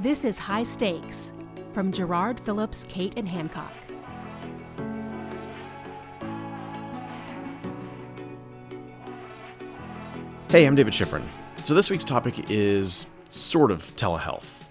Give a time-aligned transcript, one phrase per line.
[0.00, 1.32] This is High Stakes
[1.72, 3.72] from Jarrard Phillips, Cate, and Hancock.
[10.52, 11.24] Hey, I'm David Schifrin.
[11.56, 14.66] So this week's topic is sort of telehealth.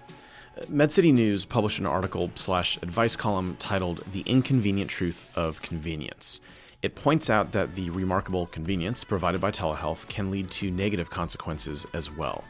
[0.62, 6.40] MedCity News published an article slash advice column titled The Inconvenient Truth of Convenience.
[6.82, 11.86] It points out that the remarkable convenience provided by telehealth can lead to negative consequences
[11.92, 12.44] as well.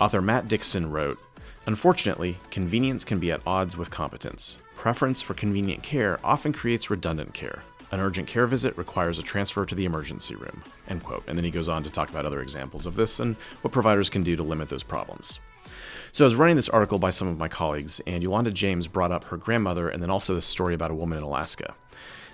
[0.00, 1.18] Author Matt Dixon wrote
[1.68, 4.56] Unfortunately, convenience can be at odds with competence.
[4.74, 7.62] Preference for convenient care often creates redundant care.
[7.92, 10.62] An urgent care visit requires a transfer to the emergency room.
[10.88, 11.24] End quote.
[11.26, 14.08] And then he goes on to talk about other examples of this and what providers
[14.08, 15.40] can do to limit those problems.
[16.10, 19.12] So I was running this article by some of my colleagues, and Yolanda James brought
[19.12, 21.74] up her grandmother and then also this story about a woman in Alaska.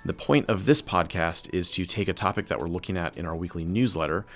[0.07, 3.25] The point of this podcast is to take a topic that we're looking at in
[3.25, 4.27] our weekly newsletter,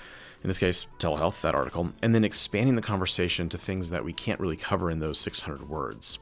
[0.42, 4.14] in this case, telehealth, that article, and then expanding the conversation to things that we
[4.14, 6.20] can't really cover in those 600 words.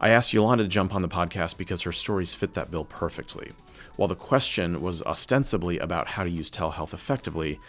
[0.00, 3.52] I asked Yolanda to jump on the podcast because her stories fit that bill perfectly.
[3.94, 7.60] While the question was ostensibly about how to use telehealth effectively,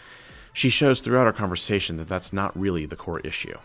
[0.52, 3.56] she shows throughout our conversation that that's not really the core issue.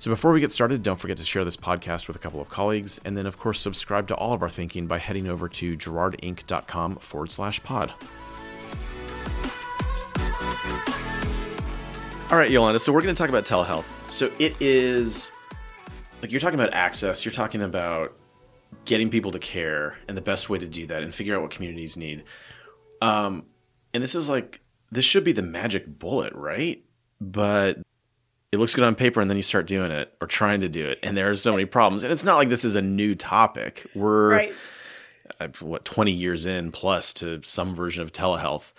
[0.00, 2.48] So before we get started, don't forget to share this podcast with a couple of
[2.48, 5.76] colleagues, and then, of course, subscribe to all of our thinking by heading over to
[5.76, 7.92] jarrardinc.com forward slash pod.
[12.30, 13.86] All right, Yolanda, so we're going to talk about telehealth.
[14.08, 15.32] So it is
[16.22, 18.16] like you're talking about access, you're talking about
[18.84, 21.50] getting people to care and the best way to do that and figure out what
[21.50, 22.24] communities need.
[23.00, 23.46] Um,
[23.94, 24.60] and this is like,
[24.92, 26.84] this should be the magic bullet, right?
[27.20, 27.78] But
[28.52, 30.84] it looks good on paper and then you start doing it or trying to do
[30.84, 33.14] it and there are so many problems and it's not like this is a new
[33.14, 34.52] topic we're right.
[35.40, 38.72] uh, what 20 years in plus to some version of telehealth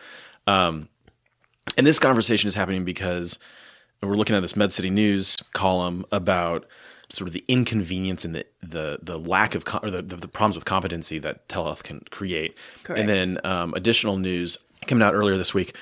[0.47, 0.89] um,
[1.77, 3.37] and this conversation is happening because
[4.01, 6.65] we're looking at this MedCity News column about
[7.09, 10.55] sort of the inconvenience and the the, the lack of or the, the, the problems
[10.55, 12.99] with competency that telehealth can create Correct.
[12.99, 14.57] and then um, additional news
[14.87, 15.75] coming out earlier this week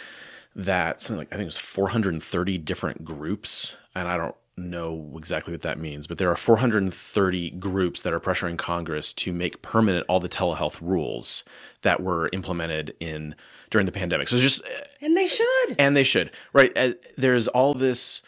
[0.58, 5.54] that something like I think it was 430 different groups, and I don't know exactly
[5.54, 10.06] what that means, but there are 430 groups that are pressuring Congress to make permanent
[10.10, 11.44] all the telehealth rules
[11.84, 13.36] that were implemented in
[13.70, 14.28] during the pandemic.
[14.28, 16.76] So it's just uh, and they should and they should right.
[16.76, 18.24] Uh, there's all this.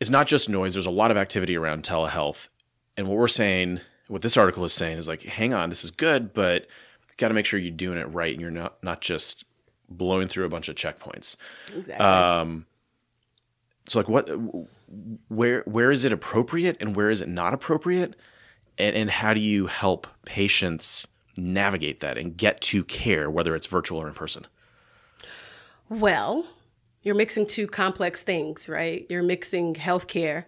[0.00, 0.74] It's not just noise.
[0.74, 2.48] There's a lot of activity around telehealth,
[2.96, 5.90] and what we're saying, what this article is saying, is like, hang on, this is
[5.90, 6.66] good, but
[7.16, 9.44] got to make sure you're doing it right, and you're not not just
[9.96, 11.36] blowing through a bunch of checkpoints.
[11.68, 11.94] Exactly.
[11.94, 12.66] Um,
[13.88, 14.28] so like what
[15.28, 18.16] where where is it appropriate and where is it not appropriate?
[18.78, 21.06] And and how do you help patients
[21.36, 24.46] navigate that and get to care whether it's virtual or in person?
[25.88, 26.46] Well,
[27.02, 29.06] you're mixing two complex things, right?
[29.10, 30.46] You're mixing healthcare.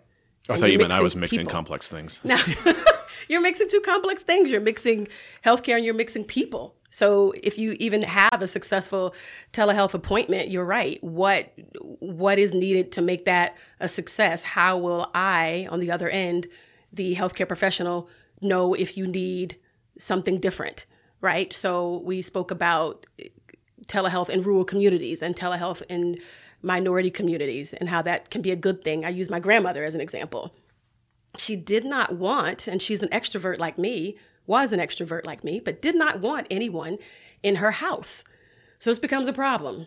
[0.48, 1.52] Oh, I thought you meant I was mixing people.
[1.52, 2.20] complex things.
[2.24, 2.38] No.
[3.28, 4.50] you're mixing two complex things.
[4.50, 5.08] You're mixing
[5.44, 6.75] healthcare and you're mixing people.
[6.90, 9.14] So if you even have a successful
[9.52, 11.02] telehealth appointment, you're right.
[11.02, 11.52] What
[12.00, 14.44] what is needed to make that a success?
[14.44, 16.46] How will I on the other end,
[16.92, 18.08] the healthcare professional,
[18.40, 19.56] know if you need
[19.98, 20.86] something different,
[21.20, 21.52] right?
[21.52, 23.28] So we spoke about eh,
[23.86, 26.18] telehealth in rural communities and telehealth in
[26.62, 29.04] minority communities and how that can be a good thing.
[29.04, 30.54] I use my grandmother as an example.
[31.38, 34.16] She did not want, and she's an extrovert like me,
[34.46, 36.98] was an extrovert like me, but did not want anyone
[37.42, 38.24] in her house.
[38.78, 39.86] So this becomes a problem.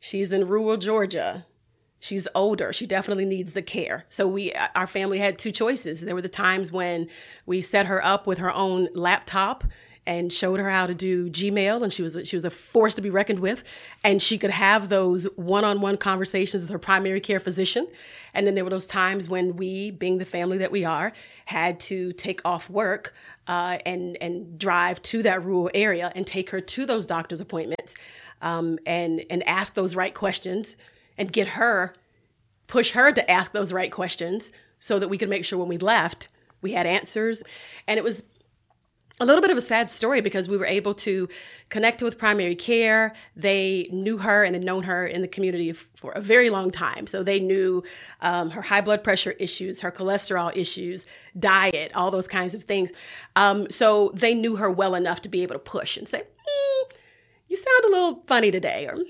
[0.00, 1.46] She's in rural Georgia.
[2.00, 2.72] She's older.
[2.72, 4.06] She definitely needs the care.
[4.08, 6.00] So we our family had two choices.
[6.00, 7.08] There were the times when
[7.46, 9.64] we set her up with her own laptop
[10.06, 13.02] and showed her how to do Gmail, and she was she was a force to
[13.02, 13.62] be reckoned with,
[14.02, 17.86] and she could have those one-on-one conversations with her primary care physician.
[18.34, 21.12] And then there were those times when we, being the family that we are,
[21.44, 23.14] had to take off work
[23.46, 27.94] uh, and and drive to that rural area and take her to those doctor's appointments,
[28.40, 30.76] um, and and ask those right questions
[31.16, 31.94] and get her
[32.66, 35.78] push her to ask those right questions so that we could make sure when we
[35.78, 36.28] left
[36.62, 37.42] we had answers
[37.86, 38.22] and it was
[39.20, 41.28] a little bit of a sad story because we were able to
[41.68, 43.14] connect with primary care.
[43.36, 47.06] They knew her and had known her in the community for a very long time.
[47.06, 47.82] So they knew
[48.20, 51.06] um, her high blood pressure issues, her cholesterol issues,
[51.38, 52.92] diet, all those kinds of things.
[53.36, 56.92] Um, so they knew her well enough to be able to push and say, mm,
[57.48, 59.02] You sound a little funny today, or mm,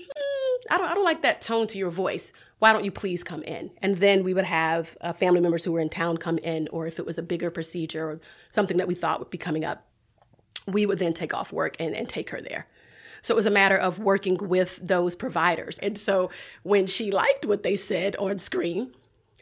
[0.69, 2.33] I, don't, I don't like that tone to your voice.
[2.59, 3.71] Why don't you please come in?
[3.81, 6.87] And then we would have uh, family members who were in town come in, or
[6.87, 8.19] if it was a bigger procedure or
[8.51, 9.85] something that we thought would be coming up
[10.67, 12.67] we would then take off work and, and take her there.
[13.21, 15.79] So it was a matter of working with those providers.
[15.79, 16.29] And so
[16.63, 18.93] when she liked what they said on screen,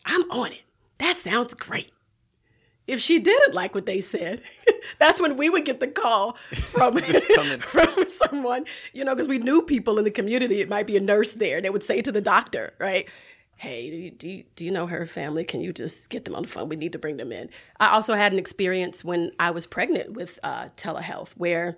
[0.05, 0.63] I'm on it.
[0.99, 1.91] That sounds great.
[2.87, 4.41] if she didn't like what they said,
[4.99, 6.97] that's when we would get the call from,
[7.59, 10.61] from someone, you know, because we knew people in the community.
[10.61, 11.57] It might be a nurse there.
[11.57, 13.07] And they would say to the doctor, right?
[13.61, 15.43] Hey, do you, do you know her family?
[15.43, 16.67] Can you just get them on the phone?
[16.67, 17.47] We need to bring them in.
[17.79, 21.77] I also had an experience when I was pregnant with uh, telehealth where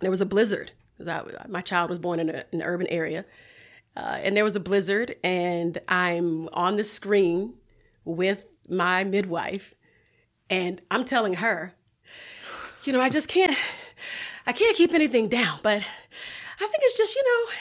[0.00, 3.24] there was a blizzard because my child was born in a, an urban area.
[3.96, 7.54] Uh, and there was a blizzard, and I'm on the screen
[8.04, 9.74] with my midwife,
[10.50, 11.72] and I'm telling her,
[12.84, 13.56] you know, I just can't,
[14.46, 17.52] I can't keep anything down, but I think it's just, you know,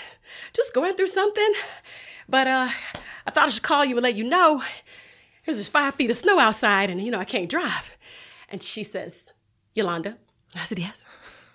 [0.51, 1.53] just going through something.
[2.27, 2.69] But uh,
[3.27, 4.63] I thought I should call you and let you know
[5.45, 7.95] there's just five feet of snow outside, and you know I can't drive.
[8.49, 9.33] And she says,
[9.75, 10.17] Yolanda.
[10.55, 11.05] I said, yes.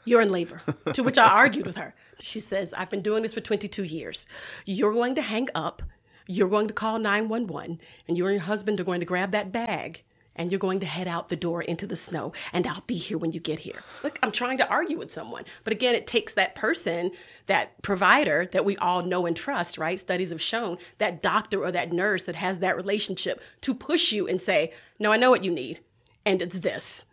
[0.05, 0.61] You're in labor.
[0.93, 1.95] to which I argued with her.
[2.21, 4.27] She says, I've been doing this for 22 years.
[4.65, 5.83] You're going to hang up.
[6.27, 9.51] You're going to call 911, and you and your husband are going to grab that
[9.51, 10.05] bag
[10.37, 13.19] and you're going to head out the door into the snow, and I'll be here
[13.19, 13.83] when you get here.
[14.03, 15.45] Look, I'm trying to argue with someone.
[15.65, 17.11] But again, it takes that person,
[17.47, 19.99] that provider that we all know and trust, right?
[19.99, 24.27] Studies have shown that doctor or that nurse that has that relationship to push you
[24.27, 25.81] and say, No, I know what you need,
[26.25, 27.05] and it's this.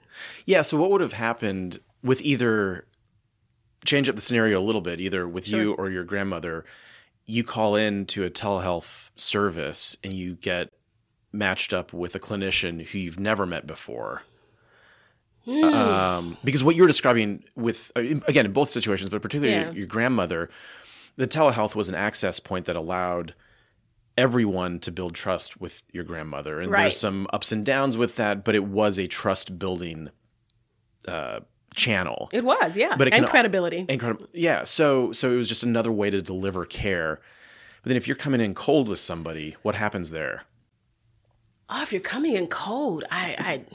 [0.45, 0.62] Yeah.
[0.62, 2.86] So, what would have happened with either
[3.86, 5.62] change up the scenario a little bit, either with sure.
[5.62, 6.66] you or your grandmother.
[7.25, 10.71] You call in to a telehealth service and you get
[11.31, 14.24] matched up with a clinician who you've never met before.
[15.48, 15.74] Mm.
[15.74, 19.66] Um, because what you were describing with, uh, again, in both situations, but particularly yeah.
[19.66, 20.50] your, your grandmother,
[21.16, 23.34] the telehealth was an access point that allowed
[24.18, 26.60] everyone to build trust with your grandmother.
[26.60, 26.84] And right.
[26.84, 30.10] there's some ups and downs with that, but it was a trust building
[31.08, 31.40] uh,
[31.76, 32.30] channel.
[32.34, 33.86] It was, yeah, but and credibility.
[33.88, 34.64] Incredible, yeah.
[34.64, 37.22] So so it was just another way to deliver care.
[37.81, 40.44] But then if you're coming in cold with somebody, what happens there?
[41.69, 43.66] Oh, if you're coming in cold, I, I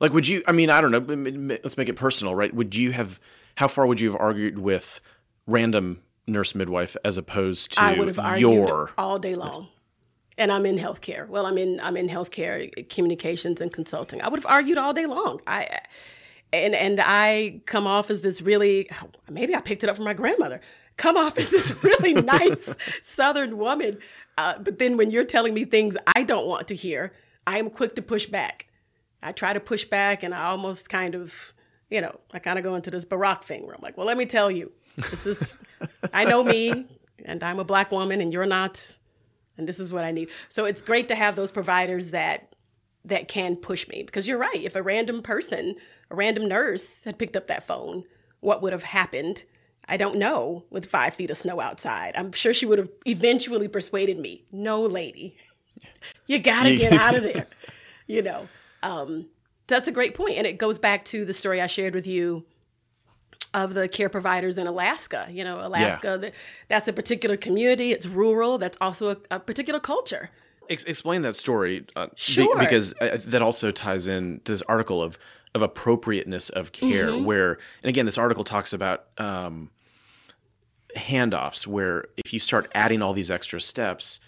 [0.00, 0.42] like would you?
[0.46, 1.58] I mean, I don't know.
[1.62, 2.52] Let's make it personal, right?
[2.52, 3.20] Would you have?
[3.56, 5.00] How far would you have argued with
[5.46, 9.68] random nurse midwife as opposed to I would have argued your all day long?
[10.38, 11.28] and I'm in healthcare.
[11.28, 14.22] Well, I'm in I'm in healthcare communications and consulting.
[14.22, 15.40] I would have argued all day long.
[15.46, 15.80] I
[16.52, 20.04] and and I come off as this really oh, maybe I picked it up from
[20.04, 20.60] my grandmother.
[20.96, 23.98] Come off as this really nice Southern woman,
[24.38, 27.12] uh, but then when you're telling me things I don't want to hear,
[27.46, 28.68] I am quick to push back.
[29.22, 31.54] I try to push back, and I almost kind of,
[31.90, 34.18] you know, I kind of go into this Barack thing where I'm like, well, let
[34.18, 34.72] me tell you,
[35.10, 35.58] this is
[36.12, 36.86] I know me,
[37.24, 38.98] and I'm a black woman, and you're not,
[39.56, 40.28] and this is what I need.
[40.48, 42.54] So it's great to have those providers that
[43.04, 44.62] that can push me because you're right.
[44.62, 45.74] If a random person
[46.12, 48.04] a random nurse had picked up that phone,
[48.40, 49.44] what would have happened?
[49.88, 52.14] I don't know with five feet of snow outside.
[52.16, 54.44] I'm sure she would have eventually persuaded me.
[54.52, 55.36] No, lady,
[56.26, 57.46] you gotta get out of there.
[58.06, 58.48] You know,
[58.82, 59.26] um,
[59.66, 62.44] that's a great point, and it goes back to the story I shared with you
[63.54, 65.28] of the care providers in Alaska.
[65.30, 66.30] You know, Alaska, yeah.
[66.68, 67.92] that's a particular community.
[67.92, 68.58] It's rural.
[68.58, 70.30] That's also a, a particular culture.
[70.70, 72.56] Ex- explain that story, uh, sure.
[72.56, 75.18] Be- because uh, that also ties in to this article of
[75.54, 77.24] of appropriateness of care mm-hmm.
[77.24, 79.70] where and again this article talks about um,
[80.96, 84.20] handoffs where if you start adding all these extra steps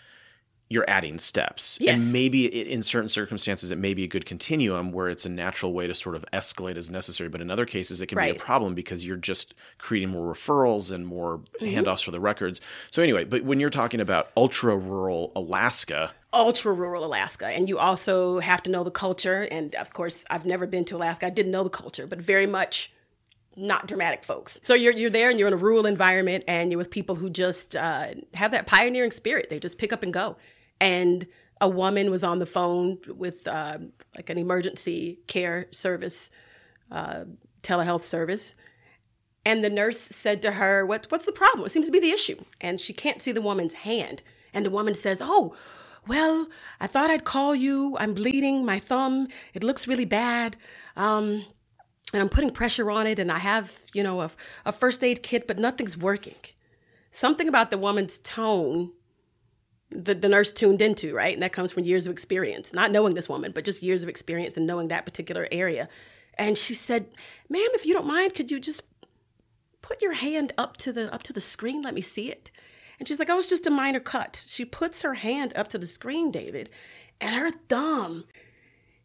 [0.71, 2.03] you're adding steps yes.
[2.03, 5.73] and maybe in certain circumstances it may be a good continuum where it's a natural
[5.73, 8.33] way to sort of escalate as necessary but in other cases it can right.
[8.33, 11.67] be a problem because you're just creating more referrals and more mm-hmm.
[11.67, 12.61] handoffs for the records
[12.91, 17.47] so anyway but when you're talking about ultra rural alaska ultra rural Alaska.
[17.47, 19.43] And you also have to know the culture.
[19.43, 21.27] And of course, I've never been to Alaska.
[21.27, 22.93] I didn't know the culture, but very much
[23.57, 24.61] not dramatic folks.
[24.65, 27.31] So you're you're there and you're in a rural environment and you're with people who
[27.31, 29.49] just uh, have that pioneering spirit.
[29.49, 30.37] They just pick up and go.
[30.81, 31.27] And
[31.61, 33.79] a woman was on the phone with uh,
[34.17, 36.31] like an emergency care service,
[36.91, 37.25] uh,
[37.63, 38.57] telehealth service.
[39.47, 41.63] And the nurse said to her, what, What's the problem?
[41.63, 42.45] What seems to be the issue?
[42.61, 44.23] And she can't see the woman's hand.
[44.53, 45.55] And the woman says, Oh,
[46.07, 46.49] well,
[46.81, 47.97] I thought I'd call you.
[47.99, 49.29] I'm bleeding my thumb.
[49.55, 50.57] It looks really bad.
[50.97, 51.45] Um,
[52.13, 54.31] and I'm putting pressure on it, and I have, you know, a,
[54.65, 56.37] a first aid kit, but nothing's working.
[57.11, 58.93] Something about the woman's tone
[59.95, 61.33] the, the nurse tuned into, right?
[61.33, 64.09] And that comes from years of experience, not knowing this woman, but just years of
[64.09, 65.89] experience and knowing that particular area.
[66.37, 67.07] And she said,
[67.49, 68.83] "Ma'am, if you don't mind, could you just
[69.83, 71.83] put your hand up to the up to the screen?
[71.83, 72.51] Let me see it."
[72.99, 74.45] And she's like, oh, it's just a minor cut.
[74.49, 76.71] She puts her hand up to the screen, David,
[77.21, 78.25] and her thumb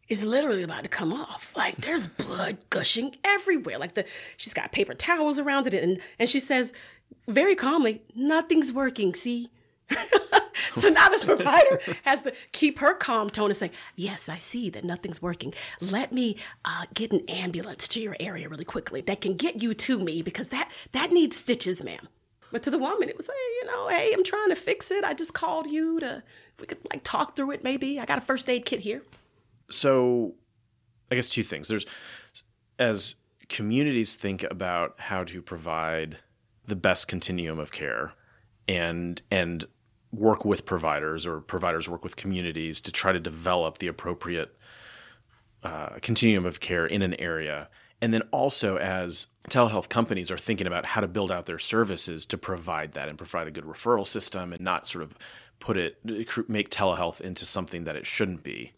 [0.08, 1.52] is literally about to come off.
[1.56, 3.78] Like there's blood gushing everywhere.
[3.78, 4.04] Like the
[4.36, 6.74] she's got paper towels around it, and and she says
[7.28, 9.14] very calmly, nothing's working.
[9.14, 9.50] See,
[10.74, 14.70] so now this provider has to keep her calm tone and say, Yes, I see
[14.70, 15.54] that nothing's working.
[15.80, 19.74] Let me uh, get an ambulance to your area really quickly that can get you
[19.74, 22.08] to me because that, that needs stitches, ma'am.
[22.52, 25.04] But to the woman, it was, hey, you know, hey, I'm trying to fix it.
[25.04, 26.22] I just called you to,
[26.54, 28.00] if we could like talk through it maybe.
[28.00, 29.02] I got a first aid kit here.
[29.70, 30.34] So,
[31.10, 31.68] I guess two things.
[31.68, 31.86] There's,
[32.78, 33.16] as
[33.48, 36.18] communities think about how to provide
[36.66, 38.12] the best continuum of care
[38.68, 39.66] and, and
[40.12, 44.56] work with providers or providers work with communities to try to develop the appropriate
[45.62, 47.68] uh, continuum of care in an area.
[48.02, 52.24] And then also, as telehealth companies are thinking about how to build out their services
[52.26, 55.14] to provide that and provide a good referral system and not sort of
[55.58, 55.98] put it,
[56.48, 58.72] make telehealth into something that it shouldn't be.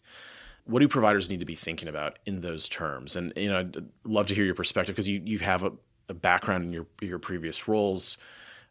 [0.65, 3.15] What do providers need to be thinking about in those terms?
[3.15, 5.71] And you know, I'd love to hear your perspective because you you have a,
[6.09, 8.17] a background in your your previous roles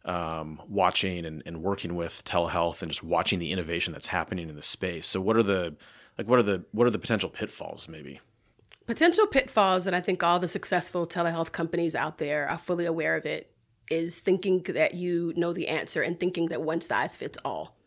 [0.05, 4.55] um, watching and, and working with telehealth and just watching the innovation that's happening in
[4.55, 5.07] the space.
[5.07, 5.75] So what are the
[6.17, 8.19] like what are the what are the potential pitfalls maybe?
[8.85, 13.15] Potential pitfalls, and I think all the successful telehealth companies out there are fully aware
[13.15, 13.49] of it,
[13.89, 17.77] is thinking that you know the answer and thinking that one size fits all.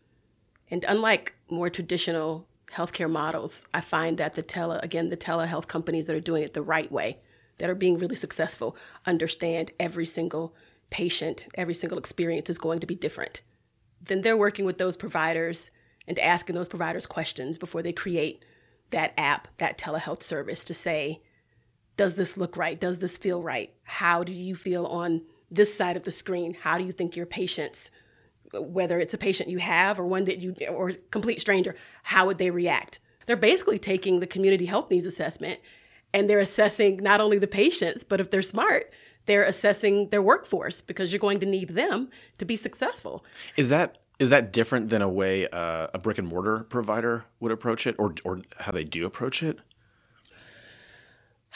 [0.70, 6.06] And unlike more traditional healthcare models, I find that the tele again the telehealth companies
[6.06, 7.18] that are doing it the right way,
[7.58, 10.54] that are being really successful, understand every single
[10.90, 13.42] patient, every single experience is going to be different.
[14.00, 15.70] Then they're working with those providers
[16.06, 18.44] and asking those providers questions before they create
[18.96, 21.20] that app, that telehealth service to say,
[21.98, 22.80] does this look right?
[22.80, 23.70] Does this feel right?
[23.84, 26.54] How do you feel on this side of the screen?
[26.54, 27.90] How do you think your patients,
[28.54, 32.38] whether it's a patient you have or one that you, or complete stranger, how would
[32.38, 33.00] they react?
[33.26, 35.60] They're basically taking the community health needs assessment
[36.14, 38.90] and they're assessing not only the patients, but if they're smart,
[39.26, 43.26] they're assessing their workforce because you're going to need them to be successful.
[43.58, 47.52] Is that is that different than a way uh, a brick and mortar provider would
[47.52, 49.58] approach it, or or how they do approach it?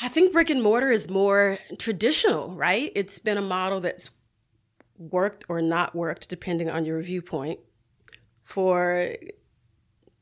[0.03, 2.91] I think brick and mortar is more traditional, right?
[2.95, 4.11] It's been a model that's
[4.99, 7.61] worked or not worked, depending on your viewpoint,
[8.43, 9.15] for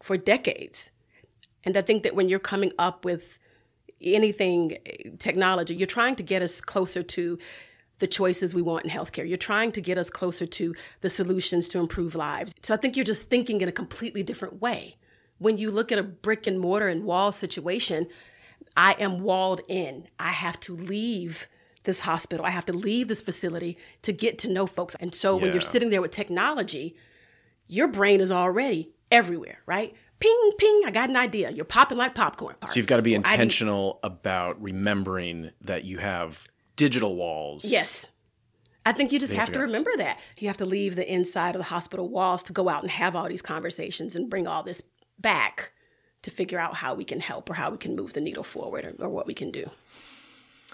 [0.03, 0.91] for decades.
[1.65, 3.39] And I think that when you're coming up with
[4.01, 4.79] anything
[5.19, 7.39] technology, you're trying to get us closer to
[7.99, 9.29] the choices we want in healthcare.
[9.29, 12.55] You're trying to get us closer to the solutions to improve lives.
[12.63, 14.97] So I think you're just thinking in a completely different way.
[15.39, 18.09] When you look at a brick and mortar and wall situation,
[18.77, 20.09] I am walled in.
[20.19, 21.49] I have to leave
[21.85, 22.45] this hospital.
[22.45, 24.95] I have to leave this facility to get to know folks.
[24.97, 25.43] And so yeah.
[25.43, 26.95] when you're sitting there with technology,
[27.67, 29.95] your brain is already everywhere, right?
[30.21, 31.51] ping, ping, I got an idea.
[31.51, 32.57] You're popping like popcorn.
[32.67, 37.67] So you've got to be intentional about remembering that you have digital walls.
[37.67, 38.09] Yes.
[38.87, 40.19] I think you just have, have, to, remember that.
[40.39, 43.15] You have to leave the inside of the hospital walls to go out and have
[43.15, 44.83] all these conversations and bring all this
[45.19, 45.73] back
[46.23, 48.87] to figure out how we can help or how we can move the needle forward
[48.87, 49.71] or, or what we can do.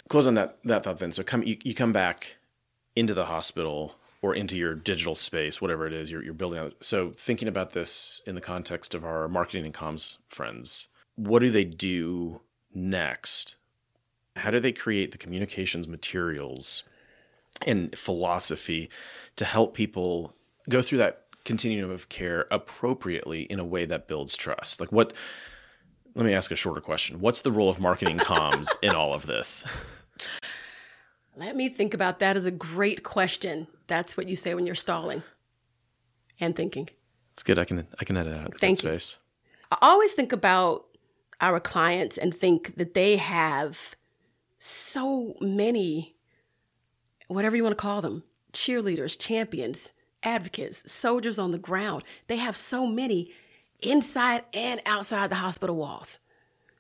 [0.08, 1.10] Close on that that thought then.
[1.10, 2.36] So come you, you come back
[2.94, 6.72] into the hospital or into your digital space, whatever it is you're, you're building out.
[6.80, 11.50] So, thinking about this in the context of our marketing and comms friends, what do
[11.50, 12.40] they do
[12.72, 13.56] next?
[14.36, 16.82] How do they create the communications materials
[17.62, 18.90] and philosophy
[19.36, 20.34] to help people
[20.68, 24.80] go through that continuum of care appropriately in a way that builds trust?
[24.80, 25.12] Like, what?
[26.16, 27.20] Let me ask a shorter question.
[27.20, 29.64] What's the role of marketing comms in all of this?
[31.36, 33.66] Let me think about that as a great question.
[33.88, 35.24] That's what you say when you're stalling
[36.38, 36.88] and thinking.
[37.32, 37.58] It's good.
[37.58, 39.16] I can I can edit out Thank that space.
[39.72, 40.86] I always think about
[41.40, 43.96] our clients and think that they have
[44.64, 46.16] so many,
[47.28, 48.22] whatever you want to call them,
[48.54, 49.92] cheerleaders, champions,
[50.22, 52.02] advocates, soldiers on the ground.
[52.28, 53.30] They have so many
[53.82, 56.18] inside and outside the hospital walls.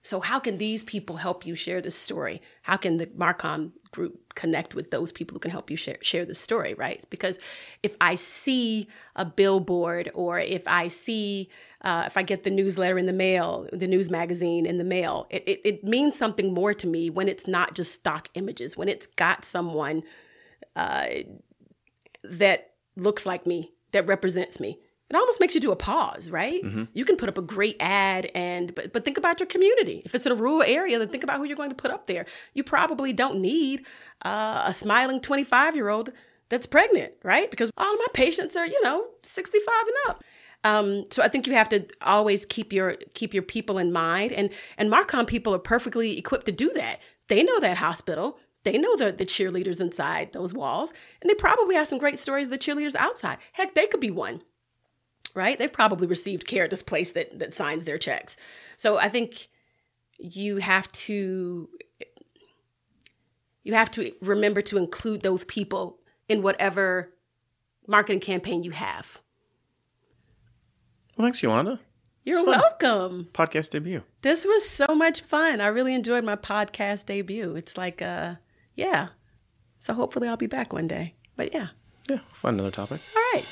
[0.00, 2.40] So, how can these people help you share this story?
[2.62, 6.24] How can the Marcom group connect with those people who can help you share, share
[6.24, 7.04] the story, right?
[7.10, 7.38] Because
[7.82, 11.48] if I see a billboard or if I see,
[11.82, 15.26] uh, if I get the newsletter in the mail, the news magazine in the mail,
[15.30, 18.88] it, it, it, means something more to me when it's not just stock images, when
[18.88, 20.02] it's got someone
[20.74, 21.06] uh,
[22.24, 26.62] that looks like me, that represents me it almost makes you do a pause, right?
[26.62, 26.84] Mm-hmm.
[26.94, 30.02] You can put up a great ad and but but think about your community.
[30.04, 32.06] If it's in a rural area, then think about who you're going to put up
[32.06, 32.26] there.
[32.54, 33.86] You probably don't need
[34.22, 36.10] uh, a smiling 25 year old
[36.48, 37.50] that's pregnant, right?
[37.50, 40.24] Because all of my patients are, you know, 65 and up.
[40.64, 44.32] Um, so I think you have to always keep your keep your people in mind,
[44.32, 47.00] and and Marcom people are perfectly equipped to do that.
[47.28, 48.38] They know that hospital.
[48.64, 52.46] They know the, the cheerleaders inside those walls, and they probably have some great stories
[52.46, 53.36] of the cheerleaders outside.
[53.52, 54.40] Heck, they could be one
[55.34, 55.58] right?
[55.58, 58.36] They've probably received care at this place that that signs their checks.
[58.76, 59.48] So I think
[60.18, 61.68] you have to
[63.62, 65.98] you have to remember to include those people
[66.28, 67.12] in whatever
[67.86, 69.20] marketing campaign you have.
[71.16, 71.80] Well, thanks, Yolanda.
[72.24, 73.28] You're welcome.
[73.34, 74.02] Podcast debut.
[74.22, 75.60] This was so much fun.
[75.60, 77.54] I really enjoyed my podcast debut.
[77.56, 78.36] It's like uh
[78.74, 79.08] yeah.
[79.78, 81.14] So hopefully I'll be back one day.
[81.36, 81.68] But yeah.
[82.08, 83.00] Yeah, find another topic.
[83.14, 83.44] All right.